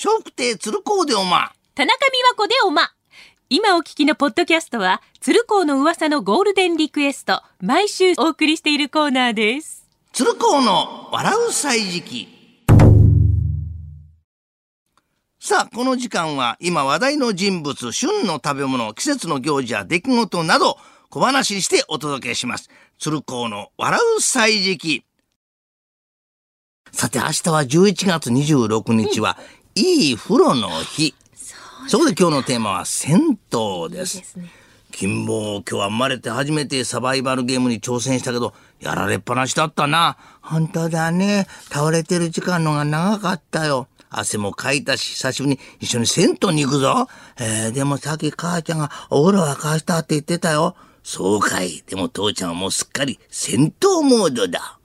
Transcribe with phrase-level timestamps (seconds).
[0.00, 1.50] 笑福亭鶴光でおま。
[1.74, 2.92] 田中美和子でおま。
[3.50, 9.88] 今お聞きのポッドキャストは、鶴光の噂のゴールデンリクエスト、毎週お送りしているコーナーです。
[10.12, 12.28] 鶴光の笑う歳時記。
[15.40, 20.78] さあ、この時間は今話題の人物、旬の食べ物、季節の行事や出来事など
[21.10, 22.70] 小話にしてお届けします。
[23.00, 25.04] 鶴光の笑う歳時記。
[26.92, 29.38] さて、明日は11月26日は、
[29.78, 31.14] いい風呂の日。
[31.86, 34.36] そこで今日のテーマは銭湯です。
[34.36, 34.50] ね。
[34.90, 40.16] 金坊今日は生まれて初めてサバイバルゲームに挑戦したけどやられっぱなしだったな。
[40.42, 41.46] 本当だね。
[41.70, 43.86] 倒れてる時間のが長かったよ。
[44.10, 47.06] 汗もかいたし久しぶりに一緒に銭湯に行くぞ。
[47.38, 50.74] えー、でもさっき母ちゃんがお風呂沸かしたって言ってたよ。
[51.04, 54.77] そうかいでも父ちゃんはもうすっかり戦闘モードだ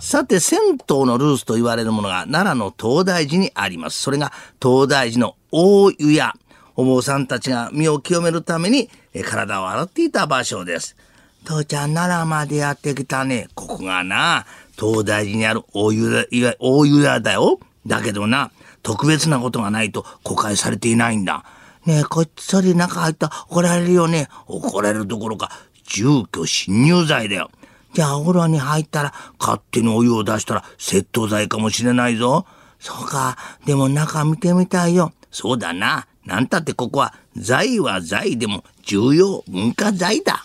[0.00, 0.76] さて、銭湯
[1.06, 4.00] のルースと言われるものが奈良の東大寺にあります。
[4.00, 6.34] それが東大寺の大湯屋。
[6.74, 8.88] お坊さんたちが身を清めるために
[9.24, 10.96] 体を洗っていた場所です。
[11.44, 13.48] 父ちゃん、奈良までやってきたね。
[13.54, 14.46] ここがな、
[14.78, 17.58] 東大寺にある大湯屋、大湯屋だよ。
[17.86, 18.50] だけどな、
[18.82, 21.44] 特別なことがないと公開されていないんだ。
[21.84, 24.28] ねえ、こっそり中入ったら怒られるよね。
[24.46, 25.50] 怒られるどころか、
[25.84, 27.50] 住居侵入罪だよ。
[27.92, 32.46] じゃあお風呂に入ったら勝手にお湯を出したら窃盗罪かもしれないぞ。
[32.78, 33.36] そうか。
[33.66, 35.12] でも中見てみたいよ。
[35.30, 36.06] そうだな。
[36.24, 40.44] なんたってここは財は財でも重要文化財だ。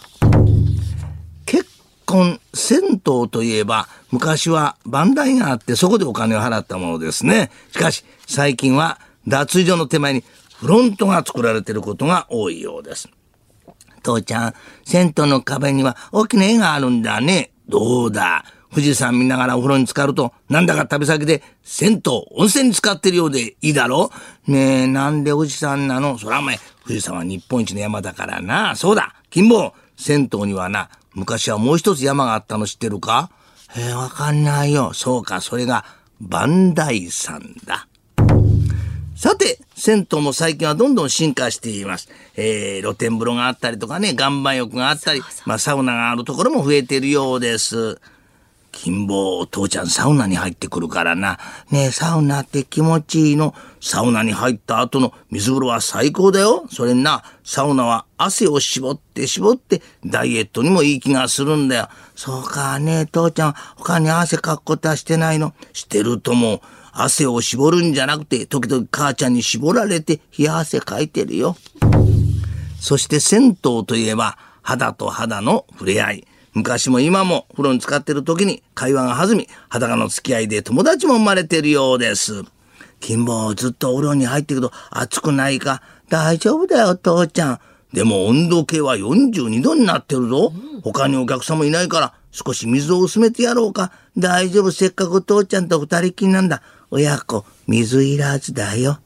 [1.45, 1.65] 結
[2.05, 7.51] 婚、銭湯といえば昔は番台があってそこでお金を払ったものですね。
[7.71, 10.23] しかし最近は脱衣所の手前に
[10.59, 13.09] フロントが作られていることが多いようです。
[14.07, 14.53] 父ちゃん、
[14.85, 17.51] 銭湯の壁には大きな絵があるんだね。
[17.67, 18.45] どうだ？
[18.69, 24.11] 富士山見ながらお風呂に浸かると、なんだか旅先で銭湯、温泉に浸かってるようでいいだろ？
[24.45, 26.17] ねえ、なんで富士山なの？
[26.17, 28.75] そらお前、富士山は日本一の山だからな。
[28.75, 33.31] そうだ金坊銭湯にはな、昔はもう一つ山があったの知ってるか？
[33.75, 34.93] えー、わかんないよ。
[34.93, 35.83] そうか、それが、
[36.21, 37.87] 磐梯山だ。
[39.15, 42.09] さて、銭湯も最近はどんどん進化しています。
[42.35, 47.97] えー、露天風呂があったりとかね、岩盤浴があったり、まあサウナがあるところも増えているようです。
[48.73, 51.39] 金坊、父ちゃんサウナに入ってくるからな。
[51.71, 53.55] ねえ、サウナって気持ちいいの。
[53.79, 56.65] サウナに入った後の水風呂は最高だよ。
[56.69, 61.87] それにな、サウナは汗を絞って絞ってダイエットにもいい気がするんだよ。
[62.13, 65.53] そうかね、父ちゃん、他に汗かくことはしてないの？
[65.71, 66.61] してるとも。
[66.99, 71.55] 汗を絞るんじゃなくて、時々母ちゃんに絞られて冷や汗かいてるよ。
[72.79, 76.27] そして銭湯といえば、肌と肌の触れ合い。
[76.53, 82.43] 昔も今も風呂に浸かってる時に会話が弾み、裸の付き合いで友達も生まれてるようです。
[82.99, 87.59] 金坊ずっとお風呂に入ってるけど暑くないか大丈夫だよ父ちゃん。
[87.93, 90.51] でも温度計は42度になってるぞ。
[90.83, 93.91] 他にお客さんもいないから少し水を薄めてやろうか。
[94.17, 96.63] 大丈夫せっかく父ちゃんと二人きりなんだ。
[96.89, 98.99] 親子水いらずだよ。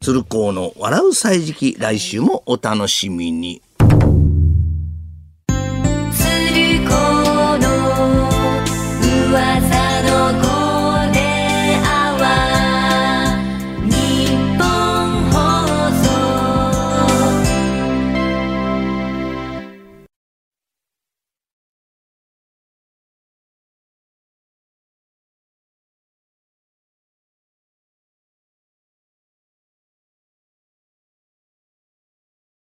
[0.00, 3.62] 鶴光の笑う歳時記来週もお楽しみに。